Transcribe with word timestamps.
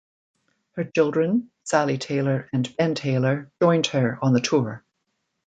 Her 0.71 0.83
children, 0.83 1.51
Sally 1.63 1.99
Taylor 1.99 2.49
and 2.51 2.75
Ben 2.75 2.95
Taylor, 2.95 3.51
joined 3.61 3.85
her 3.85 4.17
on 4.23 4.33
the 4.33 4.41
tour. 4.41 4.83